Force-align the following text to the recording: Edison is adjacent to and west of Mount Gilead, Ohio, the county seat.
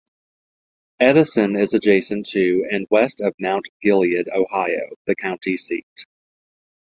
Edison 0.99 1.55
is 1.55 1.75
adjacent 1.75 2.25
to 2.29 2.65
and 2.71 2.87
west 2.89 3.21
of 3.21 3.35
Mount 3.39 3.67
Gilead, 3.83 4.29
Ohio, 4.29 4.93
the 5.05 5.13
county 5.15 5.57
seat. 5.57 6.07